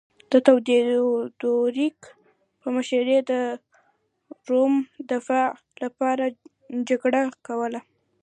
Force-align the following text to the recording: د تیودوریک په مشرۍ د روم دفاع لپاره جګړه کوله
د 0.31 0.33
تیودوریک 0.45 1.99
په 2.61 2.67
مشرۍ 2.75 3.17
د 3.31 3.31
روم 4.49 4.73
دفاع 5.11 5.47
لپاره 5.83 6.25
جګړه 6.89 7.21
کوله 7.47 7.79